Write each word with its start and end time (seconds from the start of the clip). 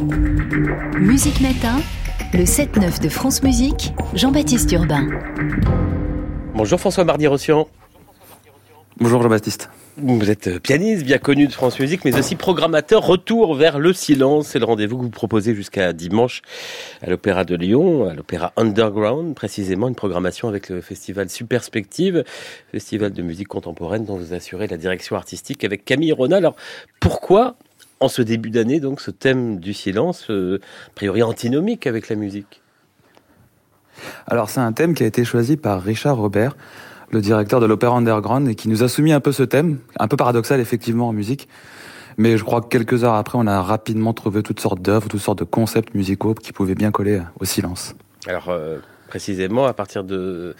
Musique 0.00 1.42
Matin, 1.42 1.76
le 2.32 2.44
7-9 2.44 3.02
de 3.02 3.08
France 3.10 3.42
Musique, 3.42 3.92
Jean-Baptiste 4.14 4.72
Urbain. 4.72 5.06
Bonjour 6.54 6.80
François 6.80 7.04
Mardi-Rossian. 7.04 7.68
Bonjour 8.98 9.22
Jean-Baptiste. 9.22 9.68
Vous 9.98 10.30
êtes 10.30 10.58
pianiste 10.60 11.04
bien 11.04 11.18
connu 11.18 11.46
de 11.48 11.52
France 11.52 11.78
Musique, 11.78 12.06
mais 12.06 12.18
aussi 12.18 12.34
programmateur. 12.34 13.04
Retour 13.04 13.54
vers 13.54 13.78
le 13.78 13.92
silence, 13.92 14.46
c'est 14.48 14.58
le 14.58 14.64
rendez-vous 14.64 14.96
que 14.96 15.02
vous 15.02 15.10
proposez 15.10 15.54
jusqu'à 15.54 15.92
dimanche 15.92 16.40
à 17.02 17.10
l'Opéra 17.10 17.44
de 17.44 17.54
Lyon, 17.54 18.08
à 18.08 18.14
l'Opéra 18.14 18.54
Underground, 18.56 19.34
précisément 19.34 19.86
une 19.88 19.94
programmation 19.94 20.48
avec 20.48 20.70
le 20.70 20.80
festival 20.80 21.28
Superspective, 21.28 22.24
festival 22.72 23.12
de 23.12 23.20
musique 23.20 23.48
contemporaine 23.48 24.06
dont 24.06 24.16
vous 24.16 24.32
assurez 24.32 24.66
la 24.66 24.78
direction 24.78 25.16
artistique 25.16 25.62
avec 25.62 25.84
Camille 25.84 26.12
Rona. 26.12 26.38
Alors 26.38 26.56
pourquoi 27.00 27.56
en 28.00 28.08
ce 28.08 28.22
début 28.22 28.50
d'année, 28.50 28.80
donc, 28.80 29.00
ce 29.00 29.10
thème 29.10 29.60
du 29.60 29.74
silence, 29.74 30.30
euh, 30.30 30.58
a 30.88 30.90
priori 30.94 31.22
antinomique 31.22 31.86
avec 31.86 32.08
la 32.08 32.16
musique 32.16 32.62
Alors, 34.26 34.48
c'est 34.48 34.60
un 34.60 34.72
thème 34.72 34.94
qui 34.94 35.02
a 35.02 35.06
été 35.06 35.24
choisi 35.24 35.56
par 35.56 35.82
Richard 35.82 36.16
Robert, 36.16 36.56
le 37.10 37.20
directeur 37.20 37.60
de 37.60 37.66
l'Opéra 37.66 37.96
Underground, 37.96 38.48
et 38.48 38.54
qui 38.54 38.68
nous 38.68 38.82
a 38.82 38.88
soumis 38.88 39.12
un 39.12 39.20
peu 39.20 39.32
ce 39.32 39.42
thème, 39.42 39.78
un 39.98 40.08
peu 40.08 40.16
paradoxal 40.16 40.60
effectivement 40.60 41.08
en 41.08 41.12
musique. 41.12 41.46
Mais 42.16 42.36
je 42.36 42.44
crois 42.44 42.62
que 42.62 42.68
quelques 42.68 43.04
heures 43.04 43.14
après, 43.14 43.38
on 43.38 43.46
a 43.46 43.62
rapidement 43.62 44.14
trouvé 44.14 44.42
toutes 44.42 44.60
sortes 44.60 44.80
d'œuvres, 44.80 45.08
toutes 45.08 45.20
sortes 45.20 45.38
de 45.38 45.44
concepts 45.44 45.94
musicaux 45.94 46.34
qui 46.34 46.52
pouvaient 46.52 46.74
bien 46.74 46.90
coller 46.90 47.20
au 47.38 47.44
silence. 47.44 47.94
Alors, 48.26 48.48
euh, 48.48 48.78
précisément, 49.10 49.66
à 49.66 49.74
partir 49.74 50.04
de 50.04 50.54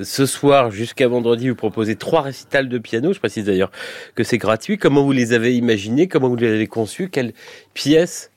ce 0.00 0.26
soir 0.26 0.70
jusqu'à 0.70 1.08
vendredi, 1.08 1.48
vous 1.48 1.56
proposez 1.56 1.96
trois 1.96 2.22
récitals 2.22 2.68
de 2.68 2.78
piano. 2.78 3.12
Je 3.12 3.18
précise 3.18 3.44
d'ailleurs 3.44 3.72
que 4.14 4.22
c'est 4.22 4.38
gratuit. 4.38 4.78
Comment 4.78 5.02
vous 5.02 5.12
les 5.12 5.32
avez 5.32 5.56
imaginés? 5.56 6.06
Comment 6.06 6.28
vous 6.28 6.36
les 6.36 6.48
avez 6.48 6.68
conçus? 6.68 7.08
Quelles 7.10 7.32
pièces 7.74 8.30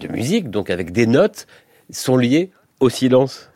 de 0.00 0.08
musique, 0.08 0.50
donc 0.50 0.70
avec 0.70 0.90
des 0.90 1.06
notes, 1.06 1.46
sont 1.90 2.16
liées 2.16 2.50
au 2.80 2.90
silence? 2.90 3.48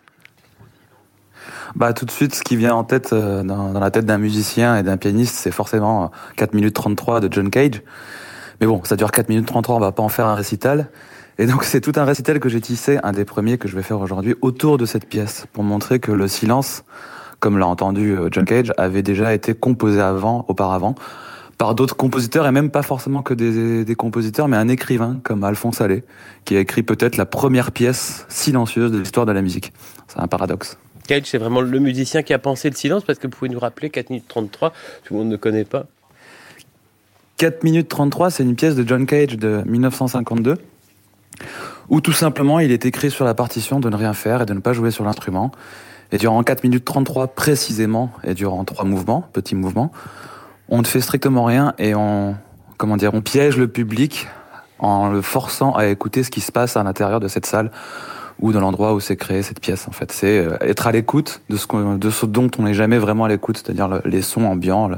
Bah, 1.75 1.93
tout 1.93 2.05
de 2.05 2.13
suite, 2.13 2.35
ce 2.35 2.43
qui 2.43 2.57
vient 2.57 2.75
en 2.75 2.85
tête, 2.85 3.13
euh, 3.13 3.43
dans, 3.43 3.73
la 3.73 3.91
tête 3.91 4.07
d'un 4.07 4.19
musicien 4.19 4.79
et 4.79 4.85
d'un 4.85 4.97
pianiste, 4.97 5.35
c'est 5.35 5.51
forcément 5.51 6.13
4 6.37 6.55
minutes 6.55 6.75
33 6.75 7.21
de 7.21 7.33
John 7.33 7.51
Cage. 7.51 7.83
Mais 8.61 8.69
bon, 8.69 8.83
ça 8.85 8.95
dure 8.95 9.11
4 9.11 9.29
minutes 9.29 9.47
33, 9.47 9.77
on 9.77 9.81
va 9.81 9.91
pas 9.91 10.03
en 10.03 10.09
faire 10.09 10.27
un 10.27 10.37
récital. 10.37 10.89
Et 11.41 11.47
donc 11.47 11.65
c'est 11.65 11.81
tout 11.81 11.95
un 11.97 12.05
récital 12.05 12.39
que 12.39 12.51
j'ai 12.51 12.61
tissé, 12.61 12.99
un 13.03 13.13
des 13.13 13.25
premiers 13.25 13.57
que 13.57 13.67
je 13.67 13.75
vais 13.75 13.83
faire 13.83 13.99
aujourd'hui, 13.99 14.35
autour 14.43 14.77
de 14.77 14.85
cette 14.85 15.07
pièce, 15.07 15.47
pour 15.55 15.65
montrer 15.65 15.99
que 15.99 16.13
le 16.13 16.29
silence, 16.29 16.85
comme 17.39 17.57
l'a 17.57 17.67
entendu 17.67 18.13
euh, 18.13 18.29
John 18.31 18.45
Cage, 18.45 18.75
avait 18.77 19.01
déjà 19.01 19.33
été 19.33 19.55
composé 19.55 20.03
avant, 20.03 20.45
auparavant, 20.49 20.97
par 21.57 21.75
d'autres 21.75 21.97
compositeurs, 21.97 22.47
et 22.47 22.53
même 22.53 22.69
pas 22.69 22.83
forcément 22.83 23.23
que 23.23 23.33
des, 23.33 23.87
des 23.87 23.95
compositeurs, 23.95 24.49
mais 24.49 24.59
un 24.59 24.69
écrivain 24.69 25.19
comme 25.23 25.43
Alphonse 25.43 25.81
Allais, 25.81 26.05
qui 26.45 26.57
a 26.59 26.61
écrit 26.61 26.83
peut-être 26.83 27.17
la 27.17 27.25
première 27.25 27.73
pièce 27.73 28.27
silencieuse 28.29 28.93
de 28.93 28.99
l'histoire 28.99 29.25
de 29.25 29.33
la 29.33 29.41
musique. 29.41 29.73
C'est 30.09 30.21
un 30.21 30.29
paradoxe. 30.29 30.77
Cage, 31.07 31.23
c'est 31.25 31.39
vraiment 31.39 31.63
le 31.63 31.79
musicien 31.79 32.23
qui 32.23 32.35
a 32.35 32.39
pensé 32.39 32.69
le 32.69 32.77
silence, 32.77 33.03
parce 33.03 33.19
que 33.19 33.27
vous 33.27 33.33
pouvez 33.33 33.49
nous 33.49 33.61
rappeler 33.61 33.89
4 33.89 34.11
minutes 34.11 34.29
33, 34.29 34.75
tout 35.05 35.15
le 35.15 35.21
monde 35.21 35.31
ne 35.31 35.37
connaît 35.37 35.65
pas. 35.65 35.87
4 37.39 37.65
minutes 37.65 37.89
33, 37.89 38.29
c'est 38.31 38.43
une 38.43 38.57
pièce 38.57 38.75
de 38.75 38.87
John 38.87 39.07
Cage 39.07 39.39
de 39.39 39.63
1952 39.65 40.59
ou 41.89 42.01
tout 42.01 42.13
simplement 42.13 42.61
il 42.61 42.71
est 42.71 42.87
écrit 42.87 43.11
sur 43.11 43.25
la 43.25 43.35
partition 43.35 43.81
de 43.81 43.89
ne 43.91 43.97
rien 43.97 44.15
faire 44.15 44.43
et 44.43 44.47
de 44.47 44.55
ne 44.55 44.61
pas 44.61 44.73
jouer 44.73 44.91
sur 44.91 45.05
l'instrument. 45.05 45.51
Et 46.13 46.19
durant 46.19 46.43
4 46.43 46.65
minutes 46.65 46.85
33 46.85 47.29
précisément, 47.29 48.11
et 48.25 48.35
durant 48.35 48.65
trois 48.65 48.85
mouvements, 48.85 49.25
petits 49.33 49.55
mouvements, 49.55 49.93
on 50.69 50.81
ne 50.81 50.87
fait 50.87 51.01
strictement 51.01 51.45
rien 51.45 51.75
et 51.79 51.95
on, 51.95 52.37
comment 52.77 52.97
dire, 52.97 53.15
on 53.15 53.21
piège 53.21 53.57
le 53.57 53.69
public 53.69 54.29
en 54.79 55.11
le 55.11 55.21
forçant 55.21 55.73
à 55.73 55.87
écouter 55.87 56.23
ce 56.23 56.31
qui 56.31 56.41
se 56.41 56.51
passe 56.51 56.77
à 56.77 56.83
l'intérieur 56.83 57.21
de 57.21 57.29
cette 57.29 57.47
salle 57.47 57.71
ou 58.41 58.53
de 58.53 58.59
l'endroit 58.59 58.95
où 58.95 59.01
s'est 59.01 59.17
créée 59.17 59.43
cette 59.43 59.61
pièce. 59.61 59.87
En 59.87 59.93
fait, 59.93 60.11
c'est 60.13 60.39
euh, 60.39 60.57
être 60.63 60.87
à 60.87 60.93
l'écoute 60.93 61.43
de 61.51 61.57
ce, 61.57 61.97
de 61.97 62.11
ce 62.11 62.27
dont 62.27 62.51
on 62.59 62.63
n'est 62.63 62.75
jamais 62.75 62.99
vraiment 62.99 63.25
à 63.25 63.29
l'écoute, 63.29 63.59
c'est-à-dire 63.59 64.01
les 64.05 64.23
sons 64.23 64.45
ambiants, 64.45 64.91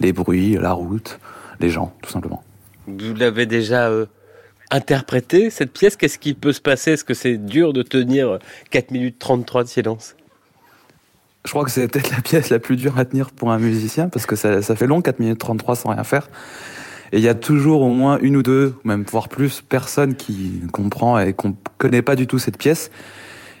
les 0.00 0.12
bruits, 0.12 0.58
la 0.60 0.72
route, 0.72 1.18
les 1.60 1.70
gens, 1.70 1.92
tout 2.02 2.10
simplement. 2.10 2.42
Vous 2.86 3.14
l'avez 3.14 3.46
déjà 3.46 3.88
euh, 3.88 4.06
interpréter 4.70 5.50
cette 5.50 5.72
pièce. 5.72 5.96
Qu'est-ce 5.96 6.18
qui 6.18 6.34
peut 6.34 6.52
se 6.52 6.60
passer? 6.60 6.92
Est-ce 6.92 7.04
que 7.04 7.14
c'est 7.14 7.36
dur 7.36 7.72
de 7.72 7.82
tenir 7.82 8.38
4 8.70 8.90
minutes 8.90 9.18
33 9.18 9.64
de 9.64 9.68
silence? 9.68 10.16
Je 11.44 11.50
crois 11.50 11.64
que 11.64 11.70
c'est 11.70 11.88
peut-être 11.88 12.10
la 12.10 12.20
pièce 12.20 12.50
la 12.50 12.58
plus 12.58 12.76
dure 12.76 12.98
à 12.98 13.04
tenir 13.04 13.30
pour 13.30 13.50
un 13.50 13.58
musicien 13.58 14.08
parce 14.08 14.26
que 14.26 14.36
ça, 14.36 14.62
ça 14.62 14.76
fait 14.76 14.86
long 14.86 15.00
4 15.00 15.18
minutes 15.20 15.38
33 15.38 15.76
sans 15.76 15.90
rien 15.90 16.04
faire. 16.04 16.28
Et 17.12 17.18
il 17.18 17.24
y 17.24 17.28
a 17.28 17.34
toujours 17.34 17.82
au 17.82 17.88
moins 17.88 18.18
une 18.20 18.36
ou 18.36 18.42
deux, 18.42 18.74
même 18.84 19.04
voire 19.10 19.28
plus, 19.28 19.62
personnes 19.62 20.14
qui 20.14 20.62
comprend 20.72 21.18
et 21.18 21.32
qu'on 21.32 21.56
connaît 21.78 22.02
pas 22.02 22.14
du 22.14 22.26
tout 22.26 22.38
cette 22.38 22.56
pièce 22.56 22.90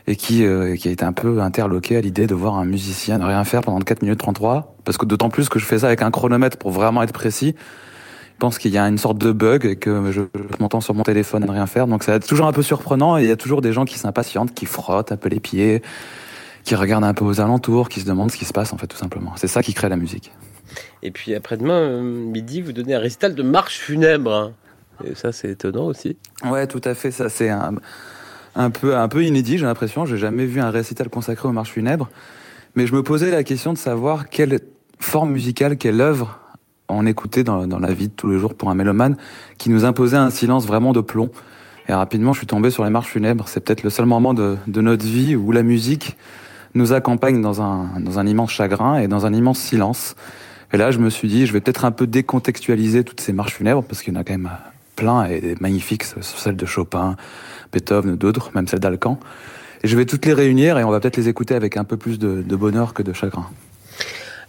et 0.06 0.14
qui, 0.14 0.44
euh, 0.44 0.76
qui 0.76 0.88
a 0.88 0.90
été 0.90 1.04
un 1.04 1.12
peu 1.12 1.40
interloqué 1.40 1.96
à 1.96 2.00
l'idée 2.00 2.26
de 2.26 2.34
voir 2.34 2.56
un 2.56 2.64
musicien 2.64 3.18
ne 3.18 3.24
rien 3.24 3.42
faire 3.44 3.62
pendant 3.62 3.78
4 3.80 4.02
minutes 4.02 4.18
33 4.18 4.76
parce 4.84 4.98
que 4.98 5.06
d'autant 5.06 5.30
plus 5.30 5.48
que 5.48 5.58
je 5.58 5.64
fais 5.64 5.80
ça 5.80 5.88
avec 5.88 6.02
un 6.02 6.10
chronomètre 6.10 6.58
pour 6.58 6.70
vraiment 6.70 7.02
être 7.02 7.12
précis 7.12 7.54
pense 8.40 8.58
qu'il 8.58 8.72
y 8.72 8.78
a 8.78 8.88
une 8.88 8.98
sorte 8.98 9.18
de 9.18 9.30
bug 9.30 9.64
et 9.64 9.76
que 9.76 10.10
je, 10.10 10.22
m'entends 10.58 10.80
sur 10.80 10.94
mon 10.94 11.04
téléphone 11.04 11.44
à 11.44 11.46
ne 11.46 11.52
rien 11.52 11.66
faire. 11.66 11.86
Donc 11.86 12.02
c'est 12.02 12.18
toujours 12.26 12.46
un 12.46 12.52
peu 12.52 12.62
surprenant 12.62 13.18
et 13.18 13.22
il 13.22 13.28
y 13.28 13.32
a 13.32 13.36
toujours 13.36 13.60
des 13.60 13.72
gens 13.72 13.84
qui 13.84 13.98
s'impatientent, 13.98 14.52
qui 14.52 14.66
frottent 14.66 15.12
un 15.12 15.16
peu 15.16 15.28
les 15.28 15.38
pieds, 15.38 15.82
qui 16.64 16.74
regardent 16.74 17.04
un 17.04 17.14
peu 17.14 17.24
aux 17.24 17.40
alentours, 17.40 17.88
qui 17.88 18.00
se 18.00 18.06
demandent 18.06 18.32
ce 18.32 18.36
qui 18.36 18.46
se 18.46 18.52
passe 18.52 18.72
en 18.72 18.78
fait 18.78 18.88
tout 18.88 18.96
simplement. 18.96 19.32
C'est 19.36 19.46
ça 19.46 19.62
qui 19.62 19.74
crée 19.74 19.88
la 19.88 19.96
musique. 19.96 20.32
Et 21.02 21.10
puis 21.10 21.34
après-demain, 21.34 21.80
euh, 21.80 22.02
midi, 22.02 22.60
vous 22.60 22.72
donnez 22.72 22.94
un 22.94 22.98
récital 22.98 23.34
de 23.34 23.42
marche 23.42 23.78
funèbre. 23.78 24.32
Hein. 24.32 24.52
Et 25.04 25.14
ça, 25.14 25.32
c'est 25.32 25.50
étonnant 25.50 25.86
aussi. 25.86 26.16
Ouais, 26.44 26.66
tout 26.66 26.80
à 26.84 26.94
fait. 26.94 27.10
Ça, 27.10 27.28
c'est 27.28 27.48
un, 27.48 27.74
un, 28.54 28.70
peu, 28.70 28.96
un 28.96 29.08
peu 29.08 29.24
inédit, 29.24 29.58
j'ai 29.58 29.66
l'impression. 29.66 30.06
J'ai 30.06 30.18
jamais 30.18 30.46
vu 30.46 30.60
un 30.60 30.70
récital 30.70 31.08
consacré 31.08 31.48
aux 31.48 31.52
marches 31.52 31.70
funèbres. 31.70 32.08
Mais 32.74 32.86
je 32.86 32.94
me 32.94 33.02
posais 33.02 33.30
la 33.30 33.44
question 33.44 33.72
de 33.72 33.78
savoir 33.78 34.28
quelle 34.28 34.60
forme 34.98 35.32
musicale, 35.32 35.76
quelle 35.76 36.00
œuvre 36.00 36.39
on 36.90 37.06
écoutait 37.06 37.44
dans, 37.44 37.66
la 37.66 37.92
vie 37.92 38.08
de 38.08 38.12
tous 38.12 38.30
les 38.30 38.38
jours 38.38 38.54
pour 38.54 38.70
un 38.70 38.74
mélomane 38.74 39.16
qui 39.58 39.70
nous 39.70 39.84
imposait 39.84 40.16
un 40.16 40.30
silence 40.30 40.66
vraiment 40.66 40.92
de 40.92 41.00
plomb. 41.00 41.30
Et 41.88 41.92
rapidement, 41.92 42.32
je 42.32 42.38
suis 42.38 42.46
tombé 42.46 42.70
sur 42.70 42.84
les 42.84 42.90
marches 42.90 43.10
funèbres. 43.10 43.48
C'est 43.48 43.60
peut-être 43.60 43.82
le 43.82 43.90
seul 43.90 44.06
moment 44.06 44.34
de, 44.34 44.56
notre 44.66 45.04
vie 45.04 45.34
où 45.36 45.52
la 45.52 45.62
musique 45.62 46.16
nous 46.74 46.92
accompagne 46.92 47.42
dans 47.42 47.60
un, 47.62 48.26
immense 48.26 48.50
chagrin 48.50 48.98
et 48.98 49.08
dans 49.08 49.26
un 49.26 49.32
immense 49.32 49.58
silence. 49.58 50.14
Et 50.72 50.76
là, 50.76 50.92
je 50.92 50.98
me 50.98 51.10
suis 51.10 51.28
dit, 51.28 51.46
je 51.46 51.52
vais 51.52 51.60
peut-être 51.60 51.84
un 51.84 51.90
peu 51.90 52.06
décontextualiser 52.06 53.02
toutes 53.02 53.20
ces 53.20 53.32
marches 53.32 53.54
funèbres, 53.54 53.82
parce 53.82 54.02
qu'il 54.02 54.14
y 54.14 54.16
en 54.16 54.20
a 54.20 54.24
quand 54.24 54.34
même 54.34 54.50
plein 54.94 55.24
et 55.24 55.56
magnifiques, 55.60 56.04
celles 56.04 56.56
de 56.56 56.66
Chopin, 56.66 57.16
Beethoven, 57.72 58.14
d'autres, 58.16 58.52
même 58.54 58.68
celles 58.68 58.78
d'Alcan. 58.80 59.18
Et 59.82 59.88
je 59.88 59.96
vais 59.96 60.04
toutes 60.04 60.26
les 60.26 60.34
réunir 60.34 60.78
et 60.78 60.84
on 60.84 60.90
va 60.90 61.00
peut-être 61.00 61.16
les 61.16 61.28
écouter 61.28 61.54
avec 61.54 61.76
un 61.76 61.84
peu 61.84 61.96
plus 61.96 62.18
de 62.18 62.56
bonheur 62.56 62.94
que 62.94 63.02
de 63.02 63.12
chagrin. 63.12 63.46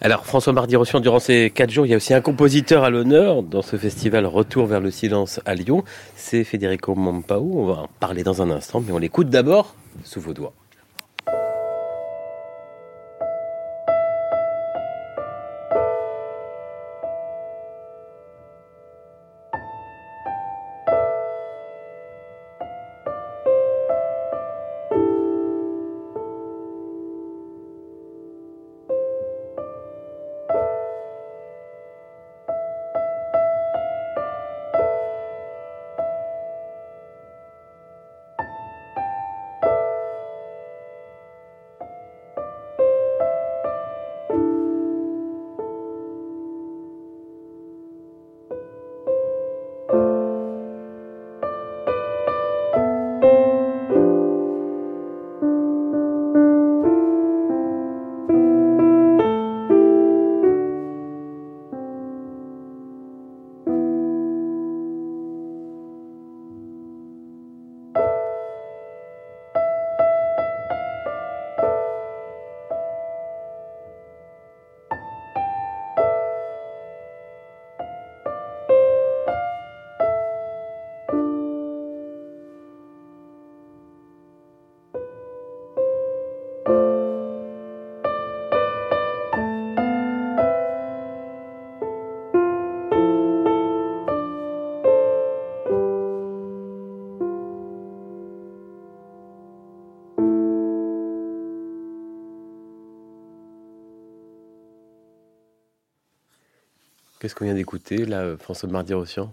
Alors 0.03 0.25
François 0.25 0.51
Mardi-Rossian, 0.51 0.99
durant 0.99 1.19
ces 1.19 1.51
quatre 1.51 1.69
jours, 1.69 1.85
il 1.85 1.89
y 1.89 1.93
a 1.93 1.97
aussi 1.97 2.15
un 2.15 2.21
compositeur 2.21 2.83
à 2.83 2.89
l'honneur 2.89 3.43
dans 3.43 3.61
ce 3.61 3.77
festival 3.77 4.25
Retour 4.25 4.65
vers 4.65 4.79
le 4.79 4.89
silence 4.89 5.39
à 5.45 5.53
Lyon. 5.53 5.83
C'est 6.15 6.43
Federico 6.43 6.95
Mampao. 6.95 7.51
On 7.53 7.65
va 7.65 7.73
en 7.83 7.89
parler 7.99 8.23
dans 8.23 8.41
un 8.41 8.49
instant, 8.49 8.81
mais 8.83 8.91
on 8.93 8.97
l'écoute 8.97 9.29
d'abord 9.29 9.75
sous 10.03 10.19
vos 10.19 10.33
doigts. 10.33 10.53
Qu'est-ce 107.21 107.35
qu'on 107.35 107.45
vient 107.45 107.53
d'écouter, 107.53 108.03
là, 108.05 108.35
François 108.39 108.67
Mardi-Rossian 108.67 109.31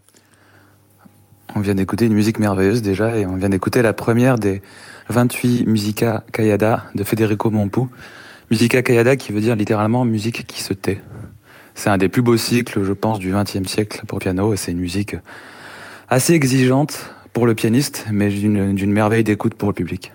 On 1.54 1.60
vient 1.60 1.74
d'écouter 1.74 2.04
une 2.04 2.12
musique 2.12 2.38
merveilleuse 2.38 2.82
déjà, 2.82 3.16
et 3.16 3.24
on 3.24 3.36
vient 3.36 3.48
d'écouter 3.48 3.80
la 3.80 3.94
première 3.94 4.38
des 4.38 4.60
28 5.08 5.64
Musica 5.66 6.22
Cayada 6.30 6.84
de 6.94 7.02
Federico 7.02 7.48
Mompou. 7.48 7.88
Musica 8.50 8.82
Cayada 8.82 9.16
qui 9.16 9.32
veut 9.32 9.40
dire 9.40 9.56
littéralement 9.56 10.04
musique 10.04 10.46
qui 10.46 10.62
se 10.62 10.74
tait. 10.74 11.00
C'est 11.74 11.88
un 11.88 11.96
des 11.96 12.10
plus 12.10 12.20
beaux 12.20 12.36
cycles, 12.36 12.84
je 12.84 12.92
pense, 12.92 13.20
du 13.20 13.32
XXe 13.32 13.66
siècle 13.66 14.02
pour 14.06 14.18
piano, 14.18 14.52
et 14.52 14.58
c'est 14.58 14.72
une 14.72 14.80
musique 14.80 15.16
assez 16.10 16.34
exigeante 16.34 17.14
pour 17.32 17.46
le 17.46 17.54
pianiste, 17.54 18.04
mais 18.12 18.28
d'une 18.28 18.92
merveille 18.92 19.24
d'écoute 19.24 19.54
pour 19.54 19.68
le 19.70 19.74
public. 19.74 20.12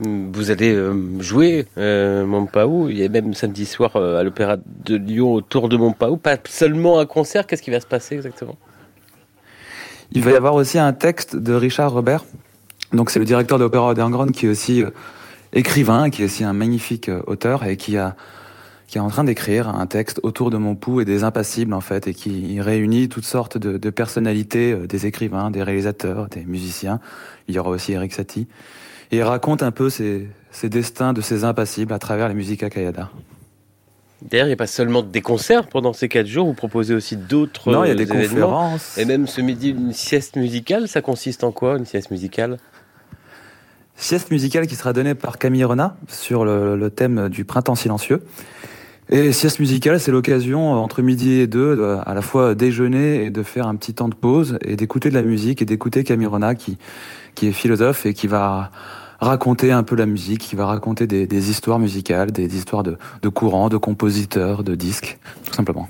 Vous 0.00 0.50
allez 0.50 0.72
euh, 0.72 1.20
jouer 1.20 1.66
euh, 1.76 2.24
Montpaou. 2.24 2.88
Il 2.88 2.98
y 2.98 3.04
a 3.04 3.08
même 3.08 3.34
samedi 3.34 3.66
soir 3.66 3.96
euh, 3.96 4.20
à 4.20 4.22
l'Opéra 4.22 4.56
de 4.56 4.96
Lyon 4.96 5.32
autour 5.32 5.68
de 5.68 5.76
Montpaou. 5.76 6.16
Pas 6.16 6.36
seulement 6.48 7.00
un 7.00 7.06
concert. 7.06 7.46
Qu'est-ce 7.46 7.62
qui 7.62 7.70
va 7.70 7.80
se 7.80 7.86
passer 7.86 8.14
exactement? 8.14 8.56
Il 10.12 10.22
va 10.22 10.30
y 10.30 10.36
avoir 10.36 10.54
aussi 10.54 10.78
un 10.78 10.92
texte 10.92 11.36
de 11.36 11.52
Richard 11.52 11.92
Robert. 11.92 12.24
Donc 12.92 13.10
c'est 13.10 13.18
le 13.18 13.24
directeur 13.24 13.58
de 13.58 13.64
l'Opéra 13.64 13.90
Underground 13.90 14.32
qui 14.32 14.46
est 14.46 14.48
aussi 14.48 14.82
écrivain, 15.52 16.10
qui 16.10 16.22
est 16.22 16.24
aussi 16.26 16.44
un 16.44 16.54
magnifique 16.54 17.10
auteur 17.26 17.64
et 17.64 17.76
qui 17.76 17.96
a 17.96 18.16
qui 18.86 18.96
est 18.96 19.02
en 19.02 19.10
train 19.10 19.24
d'écrire 19.24 19.68
un 19.68 19.86
texte 19.86 20.18
autour 20.22 20.48
de 20.48 20.56
Montpou 20.56 21.02
et 21.02 21.04
des 21.04 21.22
impassibles 21.22 21.74
en 21.74 21.82
fait 21.82 22.06
et 22.08 22.14
qui 22.14 22.58
réunit 22.58 23.10
toutes 23.10 23.26
sortes 23.26 23.58
de, 23.58 23.76
de 23.76 23.90
personnalités, 23.90 24.74
des 24.74 25.04
écrivains, 25.04 25.50
des 25.50 25.62
réalisateurs, 25.62 26.28
des 26.28 26.46
musiciens. 26.46 26.98
Il 27.48 27.54
y 27.54 27.58
aura 27.58 27.68
aussi 27.68 27.92
Eric 27.92 28.14
Satie. 28.14 28.46
Et 29.10 29.18
il 29.18 29.22
raconte 29.22 29.62
un 29.62 29.70
peu 29.70 29.90
ses, 29.90 30.28
destins 30.64 31.12
de 31.12 31.20
ces 31.20 31.44
impassibles 31.44 31.92
à 31.92 31.98
travers 31.98 32.28
la 32.28 32.34
musique 32.34 32.62
à 32.62 32.70
Kayada. 32.70 33.10
D'ailleurs, 34.20 34.46
il 34.46 34.50
n'y 34.50 34.54
a 34.54 34.56
pas 34.56 34.66
seulement 34.66 35.02
des 35.02 35.20
concerts 35.20 35.68
pendant 35.68 35.92
ces 35.92 36.08
quatre 36.08 36.26
jours, 36.26 36.46
vous 36.46 36.54
proposez 36.54 36.92
aussi 36.92 37.16
d'autres 37.16 37.70
Non, 37.70 37.84
il 37.84 37.88
y 37.88 37.90
a 37.92 37.94
des 37.94 38.06
conférences. 38.06 38.98
Et 38.98 39.04
même 39.04 39.26
ce 39.26 39.40
midi, 39.40 39.70
une 39.70 39.92
sieste 39.92 40.36
musicale, 40.36 40.88
ça 40.88 41.00
consiste 41.00 41.44
en 41.44 41.52
quoi, 41.52 41.78
une 41.78 41.86
sieste 41.86 42.10
musicale? 42.10 42.58
Sieste 43.96 44.30
musicale 44.30 44.66
qui 44.66 44.74
sera 44.74 44.92
donnée 44.92 45.14
par 45.14 45.38
Camille 45.38 45.64
Renat 45.64 45.96
sur 46.08 46.44
le, 46.44 46.90
thème 46.90 47.28
du 47.28 47.44
printemps 47.44 47.76
silencieux. 47.76 48.22
Et 49.10 49.32
sieste 49.32 49.58
musicale, 49.58 50.00
c'est 50.00 50.10
l'occasion 50.10 50.72
entre 50.72 51.00
midi 51.00 51.40
et 51.40 51.46
deux, 51.46 51.98
à 52.04 52.12
la 52.12 52.20
fois 52.20 52.54
déjeuner 52.54 53.24
et 53.24 53.30
de 53.30 53.42
faire 53.42 53.66
un 53.66 53.74
petit 53.74 53.94
temps 53.94 54.08
de 54.08 54.14
pause 54.14 54.58
et 54.62 54.76
d'écouter 54.76 55.08
de 55.08 55.14
la 55.14 55.22
musique 55.22 55.62
et 55.62 55.64
d'écouter 55.64 56.04
Camille 56.04 56.28
qui, 56.58 56.76
qui 57.34 57.46
est 57.46 57.52
philosophe 57.52 58.04
et 58.04 58.12
qui 58.12 58.26
va 58.26 58.70
raconter 59.18 59.72
un 59.72 59.82
peu 59.82 59.96
la 59.96 60.04
musique, 60.04 60.40
qui 60.40 60.56
va 60.56 60.66
raconter 60.66 61.06
des, 61.06 61.50
histoires 61.50 61.78
musicales, 61.78 62.32
des, 62.32 62.54
histoires 62.54 62.82
de, 62.82 62.98
courants, 63.28 63.70
de 63.70 63.78
compositeurs, 63.78 64.62
de 64.62 64.74
disques, 64.74 65.18
tout 65.44 65.54
simplement 65.54 65.88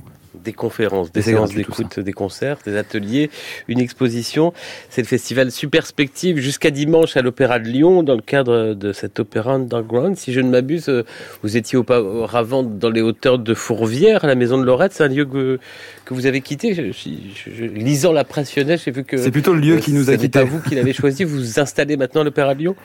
des 0.48 0.54
conférences, 0.54 1.12
des 1.12 1.20
séances 1.20 1.52
d'écoute, 1.52 2.00
des 2.00 2.14
concerts, 2.14 2.56
des 2.64 2.78
ateliers, 2.78 3.28
une 3.68 3.80
exposition. 3.80 4.54
C'est 4.88 5.02
le 5.02 5.06
festival 5.06 5.52
Superspective 5.52 6.38
jusqu'à 6.38 6.70
dimanche 6.70 7.18
à 7.18 7.22
l'Opéra 7.22 7.58
de 7.58 7.68
Lyon 7.68 8.02
dans 8.02 8.14
le 8.14 8.22
cadre 8.22 8.72
de 8.72 8.94
cet 8.94 9.20
opéra 9.20 9.52
underground. 9.52 10.16
Si 10.16 10.32
je 10.32 10.40
ne 10.40 10.48
m'abuse, 10.48 10.88
euh, 10.88 11.04
vous 11.42 11.58
étiez 11.58 11.76
auparavant 11.76 12.62
dans 12.62 12.88
les 12.88 13.02
hauteurs 13.02 13.38
de 13.38 13.52
Fourvière, 13.52 14.24
à 14.24 14.26
la 14.26 14.36
Maison 14.36 14.56
de 14.56 14.64
Lorette. 14.64 14.92
C'est 14.94 15.04
un 15.04 15.08
lieu 15.08 15.26
que, 15.26 15.58
que 16.06 16.14
vous 16.14 16.24
avez 16.24 16.40
quitté. 16.40 16.72
Je, 16.72 17.64
lisant 17.64 18.12
la 18.12 18.24
presse 18.24 18.54
j'ai 18.54 18.90
vu 18.90 19.04
que 19.04 19.18
c'est 19.18 19.30
plutôt 19.30 19.52
le 19.52 19.60
lieu 19.60 19.76
qui 19.76 19.92
nous 19.92 20.08
a 20.08 20.16
quitté. 20.16 20.38
pas 20.38 20.44
vous 20.46 20.60
qui 20.60 20.76
l'avez 20.76 20.94
choisi. 20.94 21.24
Vous 21.24 21.36
vous 21.36 21.60
installez 21.60 21.98
maintenant 21.98 22.22
à 22.22 22.24
l'Opéra 22.24 22.54
de 22.54 22.60
Lyon? 22.60 22.76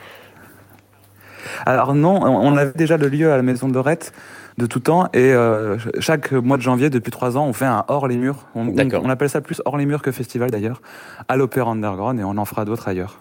Alors 1.64 1.94
non, 1.94 2.20
on 2.22 2.56
avait 2.58 2.72
déjà 2.76 2.98
le 2.98 3.08
lieu 3.08 3.32
à 3.32 3.36
la 3.36 3.42
Maison 3.42 3.68
de 3.68 3.74
Lorette 3.74 4.12
de 4.58 4.66
tout 4.66 4.80
temps. 4.80 5.06
Et 5.12 5.32
euh, 5.32 5.76
chaque 6.00 6.32
mois 6.32 6.56
de 6.56 6.62
janvier, 6.62 6.90
depuis 6.90 7.10
trois 7.10 7.36
ans, 7.36 7.46
on 7.46 7.52
fait 7.52 7.64
un 7.64 7.84
hors 7.88 8.08
les 8.08 8.16
murs. 8.16 8.46
On, 8.54 8.68
on, 8.68 9.08
appelle 9.10 9.30
ça 9.30 9.40
plus 9.40 9.62
hors 9.64 9.76
les 9.76 9.86
murs 9.86 10.02
que 10.02 10.12
festival 10.12 10.50
d'ailleurs, 10.50 10.80
à 11.28 11.36
l'Opéra 11.36 11.70
Underground, 11.70 12.18
et 12.20 12.24
on 12.24 12.36
en 12.36 12.44
fera 12.44 12.64
d'autres 12.64 12.88
ailleurs. 12.88 13.18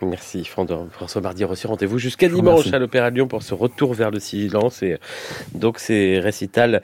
Merci 0.00 0.44
François 0.44 1.20
Bardier. 1.20 1.44
Reçu 1.44 1.66
rendez-vous 1.66 1.98
jusqu'à 1.98 2.28
dimanche 2.28 2.72
à 2.72 2.78
l'Opéra 2.78 3.10
Lyon 3.10 3.26
pour 3.26 3.42
ce 3.42 3.52
retour 3.52 3.94
vers 3.94 4.12
le 4.12 4.20
silence. 4.20 4.82
Et 4.84 4.98
donc 5.54 5.80
c'est 5.80 6.20
récital, 6.20 6.82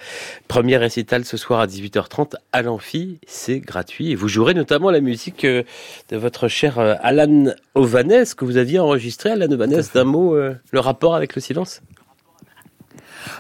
premier 0.49 0.76
récital 0.76 1.25
ce 1.25 1.37
soir 1.37 1.61
à 1.61 1.67
18h30 1.69 2.35
à 2.52 2.62
l'Amphi. 2.62 3.20
C'est 3.26 3.61
gratuit 3.61 4.11
et 4.11 4.14
vous 4.17 4.26
jouerez 4.26 4.55
notamment 4.55 4.90
la 4.90 5.00
musique 5.00 5.44
euh, 5.44 5.62
de 6.08 6.17
votre 6.17 6.49
cher 6.49 6.81
euh, 6.81 6.94
Alan 7.02 7.52
Ovanes 7.76 8.35
que 8.37 8.44
vous 8.44 8.56
aviez 8.56 8.81
enregistré. 8.81 9.31
Alan 9.31 9.50
Ovanes, 9.50 9.82
d'un 9.94 10.05
mot, 10.05 10.35
le 10.35 10.81
rapport 10.81 11.14
avec 11.14 11.37
le 11.37 11.40
silence? 11.40 11.82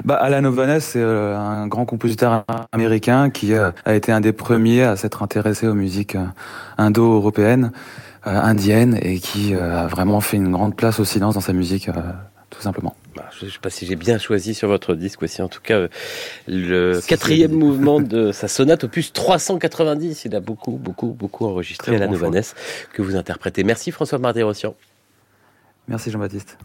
Bah, 0.04 0.16
Alan 0.16 0.44
Ovanes, 0.44 0.80
c'est 0.80 1.00
euh, 1.00 1.36
un 1.36 1.66
grand 1.66 1.84
compositeur 1.84 2.44
américain 2.72 3.30
qui 3.30 3.54
euh, 3.54 3.70
a 3.84 3.94
été 3.94 4.12
un 4.12 4.20
des 4.20 4.32
premiers 4.32 4.82
à 4.82 4.96
s'être 4.96 5.22
intéressé 5.22 5.66
aux 5.66 5.74
musiques 5.74 6.16
euh, 6.16 6.26
indo-européennes, 6.78 7.72
indiennes, 8.24 8.98
et 9.02 9.18
qui 9.18 9.54
a 9.54 9.86
vraiment 9.86 10.22
fait 10.22 10.38
une 10.38 10.50
grande 10.50 10.74
place 10.74 10.98
au 10.98 11.04
silence 11.04 11.34
dans 11.34 11.42
sa 11.42 11.52
musique, 11.52 11.90
tout 12.48 12.62
simplement. 12.62 12.96
Bah, 13.14 13.28
je 13.38 13.44
ne 13.44 13.50
sais 13.50 13.58
pas 13.60 13.68
si 13.68 13.84
j'ai 13.84 13.96
bien 13.96 14.16
choisi 14.16 14.54
sur 14.54 14.68
votre 14.68 14.94
disque 14.94 15.22
aussi. 15.22 15.42
En 15.42 15.48
tout 15.48 15.60
cas, 15.60 15.88
le 16.48 17.00
quatrième 17.06 17.52
mouvement 17.52 18.00
de 18.00 18.32
sa 18.32 18.48
sonate 18.48 18.84
opus 18.84 19.12
390. 19.12 20.24
Il 20.24 20.34
a 20.34 20.40
beaucoup, 20.40 20.72
beaucoup, 20.72 21.08
beaucoup 21.08 21.44
enregistré 21.44 21.96
Alan 21.96 22.10
Ovanes 22.14 22.54
que 22.94 23.02
vous 23.02 23.14
interprétez. 23.14 23.62
Merci 23.62 23.90
François 23.90 24.18
Marty-Rossian. 24.18 24.74
Merci 25.86 26.10
Jean-Baptiste. 26.10 26.56